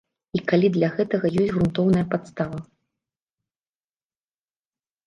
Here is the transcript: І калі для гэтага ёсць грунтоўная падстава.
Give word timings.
І 0.37 0.39
калі 0.51 0.67
для 0.77 0.89
гэтага 0.95 1.27
ёсць 1.43 1.53
грунтоўная 1.57 2.07
падстава. 2.15 2.65